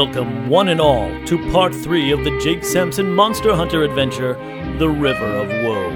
[0.00, 4.34] Welcome, one and all, to part three of the Jake Sampson Monster Hunter adventure,
[4.78, 5.90] The River of Woe.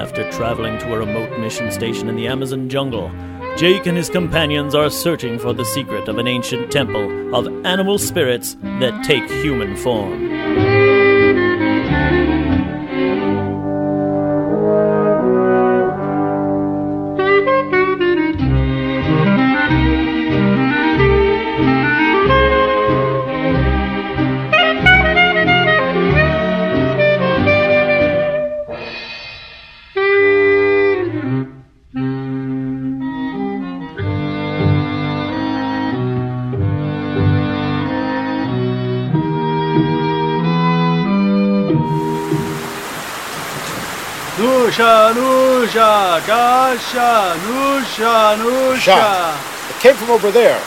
[0.00, 3.10] After traveling to a remote mission station in the Amazon jungle,
[3.58, 7.98] Jake and his companions are searching for the secret of an ancient temple of animal
[7.98, 10.29] spirits that take human form.
[45.70, 49.70] Nusha, Gasha, Nusha, Nusha.
[49.70, 50.58] It came from over there.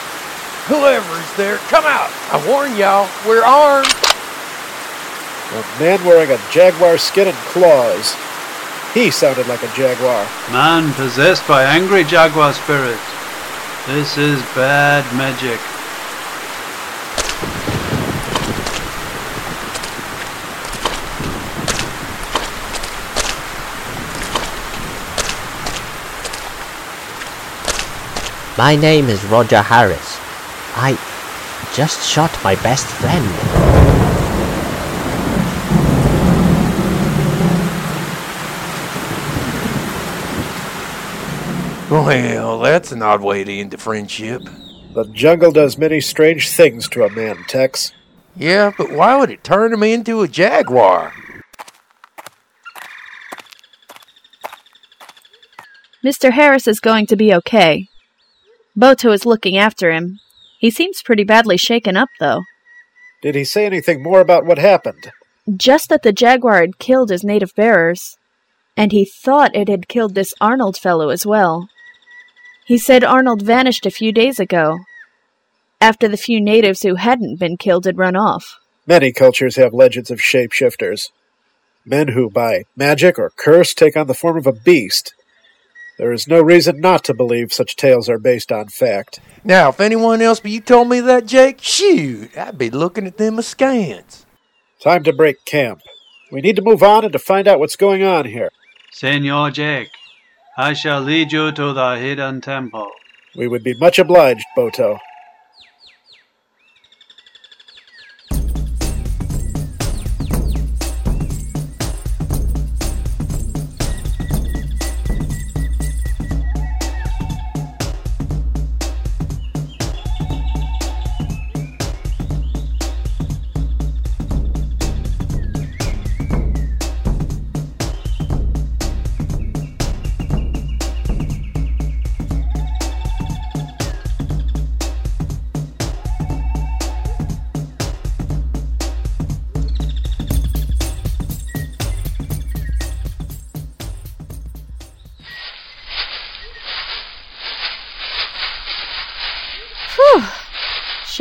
[0.68, 2.10] Whoever's there, come out.
[2.32, 3.92] I warn y'all, we're armed.
[5.52, 8.16] A man wearing a jaguar skin and claws.
[8.94, 10.26] He sounded like a jaguar.
[10.52, 13.00] Man possessed by angry jaguar spirit.
[13.88, 15.60] This is bad magic.
[28.64, 30.18] My name is Roger Harris.
[30.78, 30.98] I
[31.76, 33.26] just shot my best friend.
[41.92, 44.42] Well, that's an odd way to end a friendship.
[44.94, 47.92] The jungle does many strange things to a man, Tex.
[48.34, 51.12] Yeah, but why would it turn him into a jaguar?
[56.02, 56.32] Mr.
[56.32, 57.90] Harris is going to be okay.
[58.78, 60.20] Boto is looking after him.
[60.60, 62.44] He seems pretty badly shaken up, though.
[63.22, 65.12] Did he say anything more about what happened?
[65.56, 68.18] Just that the jaguar had killed his native bearers,
[68.76, 71.68] and he thought it had killed this Arnold fellow as well.
[72.66, 74.80] He said Arnold vanished a few days ago,
[75.82, 78.58] after the few natives who hadn't been killed had run off.
[78.88, 81.10] Many cultures have legends of shapeshifters.
[81.86, 85.14] Men who, by magic or curse, take on the form of a beast.
[85.98, 89.20] There is no reason not to believe such tales are based on fact.
[89.44, 93.18] Now, if anyone else but you told me that, Jake, shoot, I'd be looking at
[93.18, 94.26] them askance.
[94.82, 95.82] Time to break camp.
[96.32, 98.50] We need to move on and to find out what's going on here.
[98.92, 99.92] Senor Jake,
[100.58, 102.90] I shall lead you to the hidden temple.
[103.36, 105.00] We would be much obliged, Boto.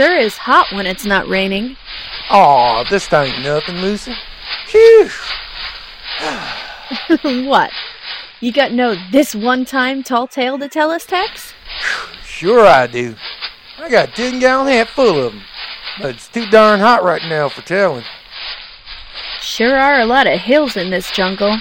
[0.03, 1.77] Sure is hot when it's not raining.
[2.29, 4.13] Aw, this ain't nothing, Lucy.
[4.67, 5.09] Phew.
[7.49, 7.71] what?
[8.41, 11.55] You got no this one time tall tale to tell us, Tex?
[12.25, 13.15] Sure I do.
[13.79, 15.43] I got a 10 gallon hat full of 'em,
[16.01, 18.03] But it's too darn hot right now for telling.
[19.41, 21.61] Sure are a lot of hills in this jungle.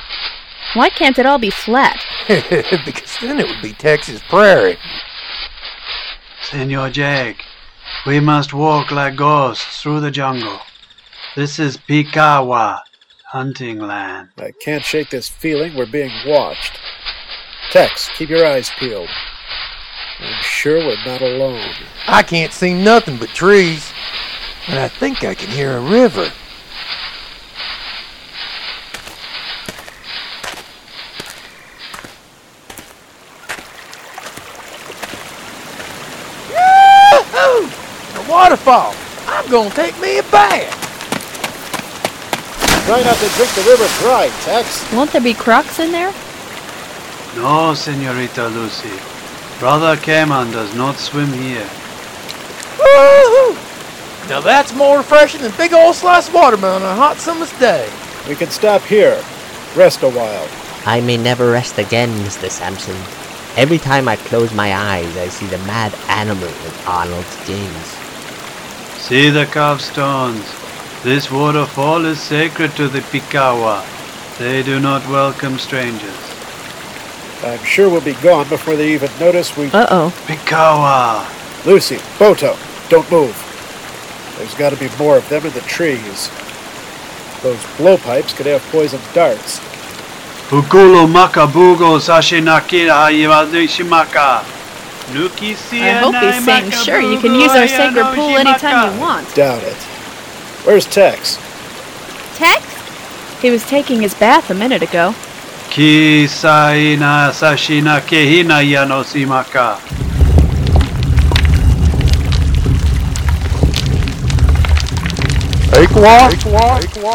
[0.73, 2.03] Why can't it all be flat?
[2.27, 4.79] because then it would be Texas prairie.
[6.41, 7.45] Senor Jake,
[8.05, 10.59] we must walk like ghosts through the jungle.
[11.35, 12.79] This is Pikawa,
[13.25, 14.29] hunting land.
[14.37, 16.79] I can't shake this feeling we're being watched.
[17.71, 19.09] Tex, keep your eyes peeled.
[20.19, 21.73] I'm sure we're not alone.
[22.07, 23.91] I can't see nothing but trees,
[24.67, 26.31] but I think I can hear a river.
[36.51, 37.67] Yahoo!
[38.19, 38.93] A waterfall.
[39.27, 40.67] I'm gonna take me a bath.
[42.85, 44.91] Try not to drink the river dry, Tex.
[44.91, 46.13] Won't there be crocs in there?
[47.37, 48.91] No, Senorita Lucy.
[49.59, 51.69] Brother Caiman does not swim here.
[52.77, 53.55] Woo-hoo!
[54.27, 57.89] Now that's more refreshing than big old slice of watermelon on a hot summer's day.
[58.27, 59.23] We can stop here.
[59.77, 60.49] Rest a while.
[60.85, 62.49] I may never rest again, Mr.
[62.49, 62.97] Sampson.
[63.55, 68.00] Every time I close my eyes, I see the mad animal in Arnold's jeans.
[69.11, 70.55] See the carved stones.
[71.03, 73.83] This waterfall is sacred to the Pikawa.
[74.37, 76.15] They do not welcome strangers.
[77.43, 79.65] I'm sure we'll be gone before they even notice we.
[79.71, 80.13] Uh oh.
[80.27, 81.27] Pikawa!
[81.65, 82.55] Lucy, Boto,
[82.89, 83.35] don't move.
[84.37, 86.31] There's got to be more of them in the trees.
[87.43, 89.59] Those blowpipes could have poisoned darts.
[90.51, 94.60] Ukulu makabugo sashinaki ayiwadishimaka.
[95.11, 99.33] Nuki I hope he's saying, sure, you can use our sacred pool anytime you want.
[99.35, 99.75] Doubt it.
[100.65, 101.37] Where's Tex?
[102.37, 102.63] Tex?
[103.41, 105.13] He was taking his bath a minute ago.
[105.69, 109.79] Ki saina sashina kehina yanosimaka.
[115.71, 116.29] Akawa?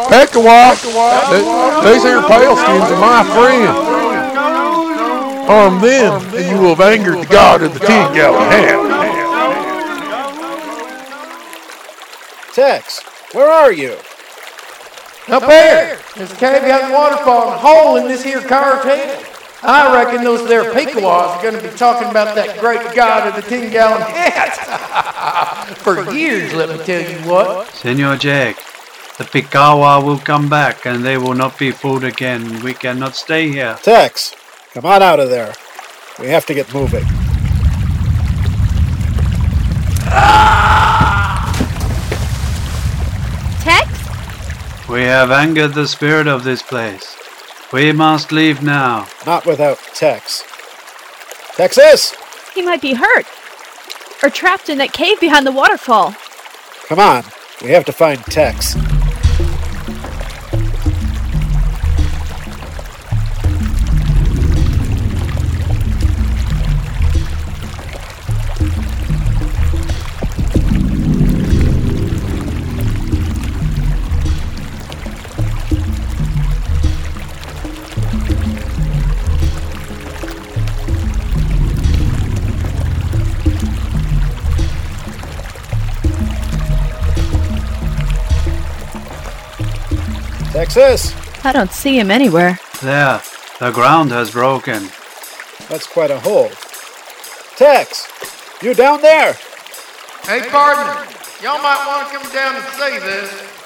[0.09, 0.75] Akawa?
[1.29, 3.96] Th- These here pale skins are my friends.
[5.47, 8.83] Harm them, and you will have angered the god of the ten gallon hat.
[12.53, 13.01] Tex,
[13.33, 13.97] where are you?
[15.29, 18.41] Up there, there's a cave out in the waterfall and a hole in this here
[18.41, 19.23] cartel.
[19.63, 23.35] I reckon those there Pequaws are going to be talking about that great god of
[23.35, 24.55] the ten gallon hat.
[25.77, 27.67] For years, let me tell you what.
[27.73, 28.57] Senor Jack,
[29.17, 32.61] the Pikawa will come back and they will not be fooled again.
[32.63, 33.77] We cannot stay here.
[33.81, 34.35] Tex,
[34.81, 35.55] come on out of there.
[36.19, 37.03] We have to get moving.
[43.63, 44.87] Tex?
[44.87, 47.17] We have angered the spirit of this place.
[47.73, 49.07] We must leave now.
[49.25, 50.43] Not without Tex.
[51.55, 52.15] Texas!
[52.53, 53.25] He might be hurt.
[54.21, 56.13] Or trapped in that cave behind the waterfall.
[56.85, 57.23] Come on.
[57.63, 58.75] We have to find Tex.
[90.77, 91.43] Texas!
[91.43, 92.59] I don't see him anywhere.
[92.83, 93.19] There,
[93.59, 94.89] the ground has broken.
[95.69, 96.51] That's quite a hole.
[97.55, 98.07] Tex!
[98.61, 99.33] You down there?
[100.23, 100.93] Hey, partner,
[101.41, 103.56] y'all might want to come down and see this.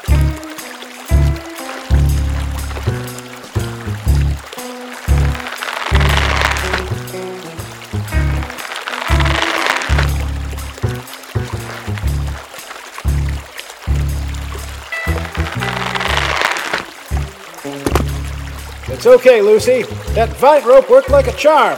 [19.02, 19.82] It's okay, Lucy.
[20.14, 21.76] That vine rope worked like a charm.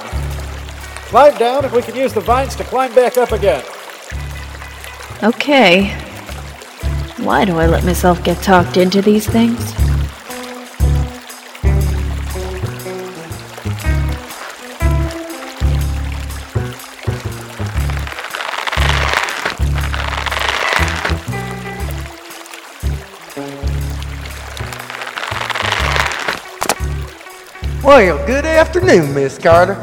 [1.07, 3.63] Climb down and we can use the vines to climb back up again.
[5.23, 5.87] Okay.
[7.19, 9.82] Why do I let myself get talked into these things?
[27.95, 29.75] Well, good afternoon, Miss Carter.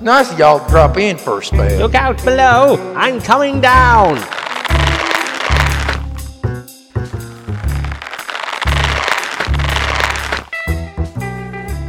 [0.00, 1.80] Nice of y'all to drop in for a spell.
[1.80, 2.76] Look out below!
[2.94, 4.18] I'm coming down!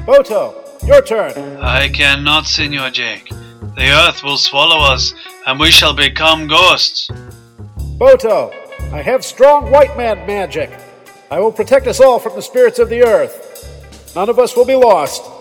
[0.08, 1.34] Boto, your turn.
[1.62, 3.30] I cannot, Senor Jake.
[3.30, 5.14] The earth will swallow us,
[5.46, 7.12] and we shall become ghosts.
[8.00, 8.52] Boto,
[8.92, 10.72] I have strong white man magic.
[11.30, 14.16] I will protect us all from the spirits of the earth.
[14.16, 15.38] None of us will be lost.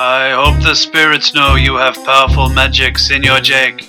[0.00, 3.88] I hope the spirits know you have powerful magic, Senor Jake.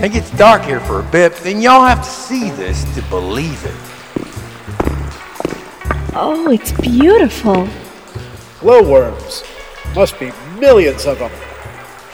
[0.00, 3.02] It gets dark here for a bit, but then y'all have to see this to
[3.10, 3.74] believe it.
[6.14, 7.68] Oh, it's beautiful.
[8.60, 9.42] Glowworms.
[9.96, 10.30] Must be
[10.60, 11.32] millions of them.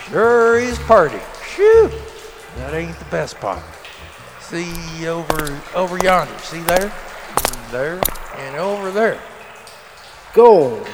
[0.09, 1.19] Sure is party.
[1.47, 1.91] Shoo!
[2.75, 3.63] That ain't the best part.
[4.41, 6.37] See over over yonder.
[6.39, 6.91] See there?
[6.91, 8.01] And there
[8.35, 9.17] and over there.
[10.33, 10.85] Gold.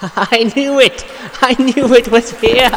[0.00, 1.04] I knew it!
[1.42, 2.70] I knew it was here!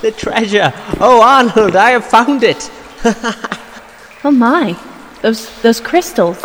[0.00, 0.72] The treasure!
[1.00, 2.70] Oh, Arnold, I have found it!
[4.22, 4.78] Oh my.
[5.22, 6.40] Those those crystals.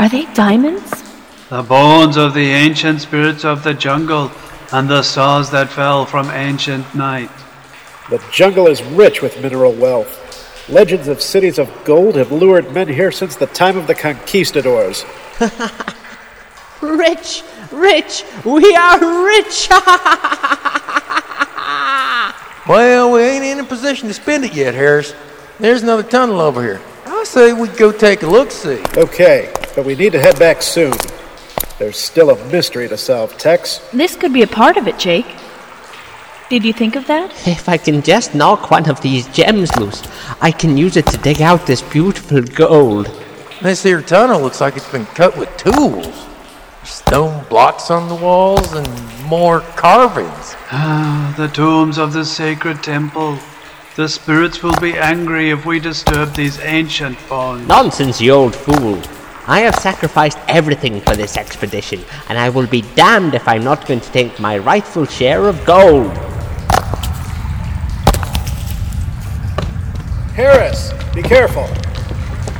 [0.00, 0.90] Are they diamonds?
[1.50, 4.32] The bones of the ancient spirits of the jungle,
[4.72, 7.30] and the stars that fell from ancient night.
[8.10, 10.68] The jungle is rich with mineral wealth.
[10.68, 15.04] Legends of cities of gold have lured men here since the time of the conquistadors.
[16.82, 19.68] Rich, rich, we are rich!
[22.70, 25.12] Well, we ain't in a position to spend it yet, Harris.
[25.58, 26.80] There's another tunnel over here.
[27.04, 28.80] I say we go take a look see.
[28.96, 30.92] Okay, but we need to head back soon.
[31.80, 33.78] There's still a mystery to solve, Tex.
[33.92, 35.26] This could be a part of it, Jake.
[36.50, 37.30] Did you think of that?
[37.46, 40.02] if I can just knock one of these gems loose,
[40.40, 43.06] I can use it to dig out this beautiful gold.
[43.62, 46.26] This here tunnel looks like it's been cut with tools.
[46.82, 50.56] Stone blocks on the walls and more carvings.
[50.72, 53.38] Ah, the tombs of the sacred temple.
[53.94, 57.68] The spirits will be angry if we disturb these ancient bones.
[57.68, 59.00] Nonsense, you old fool.
[59.46, 63.86] I have sacrificed everything for this expedition, and I will be damned if I'm not
[63.86, 66.29] going to take my rightful share of gold.
[70.40, 71.68] Harris, be careful.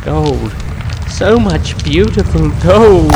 [0.04, 0.52] Gold.
[1.08, 3.10] So much beautiful gold.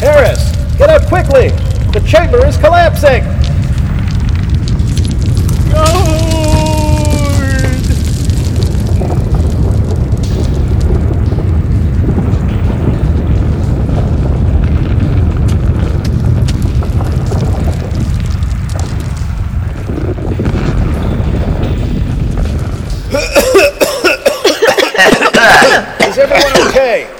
[0.00, 1.50] Harris, get out quickly!
[1.92, 3.37] The chamber is collapsing!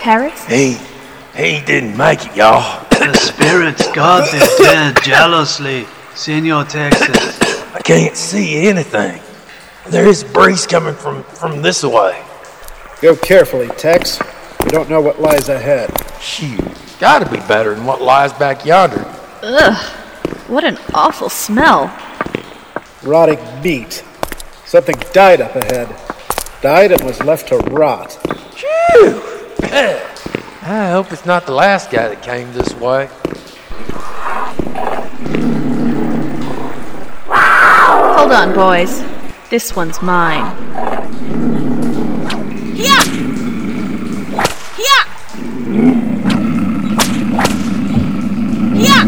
[0.09, 0.11] Okay?
[0.11, 0.47] Harris?
[0.47, 0.79] He,
[1.37, 2.85] he didn't make it, y'all.
[2.91, 7.41] The spirits guard their dead jealously, Senor Texas.
[7.75, 9.21] I can't see anything.
[9.89, 12.23] There is breeze coming from, from this way.
[13.01, 14.19] Go carefully, Tex.
[14.65, 15.91] We don't know what lies ahead.
[16.21, 16.61] Shoot,
[16.99, 19.05] gotta be better than what lies back yonder.
[19.43, 19.95] Ugh.
[20.49, 21.95] What an awful smell.
[23.03, 24.03] Rotting meat.
[24.65, 25.95] Something died up ahead.
[26.61, 28.19] Died and was left to rot.
[29.71, 33.09] I hope it's not the last guy that came this way.
[38.19, 39.03] Hold on, boys.
[39.51, 40.45] This one's mine.
[42.75, 43.03] Yeah!
[44.79, 45.05] Yeah!
[48.75, 49.05] Yeah!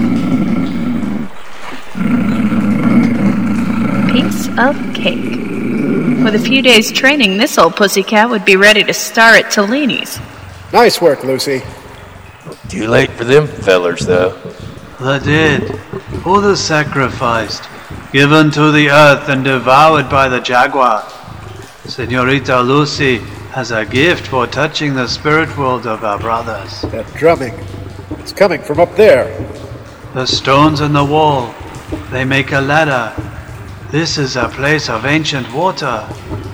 [4.12, 5.38] Piece of cake.
[6.25, 10.19] With a few days' training, this old pussycat would be ready to star at Tellini's.
[10.73, 11.62] Nice work, Lucy.
[12.69, 14.39] Too late for them fellers, though.
[15.00, 15.62] The dead,
[16.23, 17.65] who the sacrificed,
[18.12, 21.09] given to the earth and devoured by the jaguar.
[21.87, 23.19] Senorita Lucy
[23.50, 26.83] has a gift for touching the spirit world of our brothers.
[26.83, 27.55] That drumming.
[28.19, 29.27] It's coming from up there.
[30.15, 31.53] The stones in the wall,
[32.12, 33.12] they make a ladder.
[33.91, 36.09] This is a place of ancient water.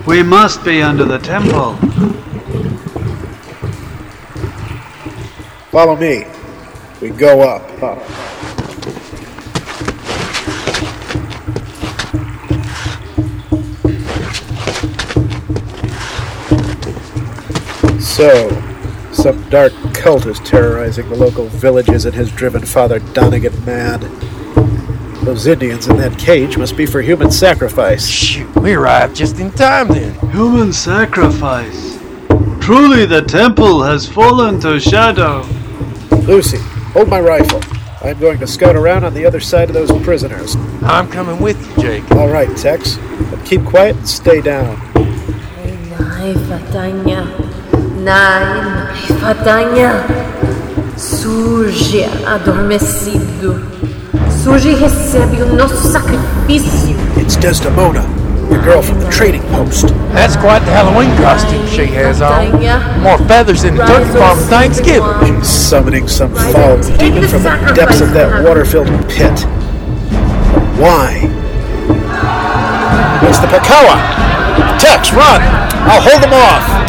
[0.07, 1.77] We must be under the temple.
[5.77, 6.25] Follow me.
[7.01, 7.61] We go up.
[7.83, 7.99] up.
[18.01, 18.49] So,
[19.11, 24.01] some dark cult is terrorizing the local villages and has driven Father Donegan mad.
[25.25, 28.07] Those Indians in that cage must be for human sacrifice.
[28.07, 30.15] Shoot, we arrived just in time then.
[30.31, 31.99] Human sacrifice.
[32.61, 35.47] Truly, the temple has fallen to shadow.
[36.11, 36.57] Lucy,
[36.93, 37.61] hold my rifle.
[38.01, 40.55] I'm going to scout around on the other side of those prisoners.
[40.83, 42.11] I'm coming with you, Jake.
[42.11, 42.97] All right, Tex.
[43.29, 44.79] But keep quiet and stay down.
[44.95, 47.25] Nai fatanha,
[48.03, 48.93] nai,
[49.45, 50.27] nai.
[50.97, 53.61] Surge adormecido.
[54.43, 56.95] Surge recebe o nosso sacrifício.
[57.17, 58.03] It's Desdemona,
[58.49, 59.87] the girl from the trading post.
[60.15, 62.51] That's quite the Halloween costume she has on.
[63.01, 65.41] More feathers than the turkey farm Thanksgiving.
[65.41, 69.45] She's summoning some foul demon from the depths of that water-filled pit.
[70.53, 71.27] But why?
[73.27, 73.99] It's the Pikawa!
[74.79, 75.41] Tex, run!
[75.89, 76.86] I'll hold them off!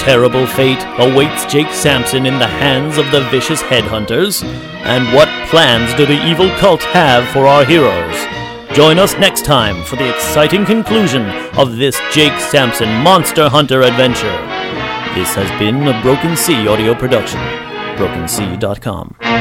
[0.00, 4.42] Terrible fate awaits Jake Sampson in the hands of the vicious headhunters?
[4.84, 8.16] And what plans do the evil cult have for our heroes?
[8.74, 11.28] Join us next time for the exciting conclusion
[11.58, 14.38] of this Jake Sampson Monster Hunter adventure.
[15.14, 17.40] This has been a Broken Sea audio production.
[17.98, 19.39] BrokenSea.com.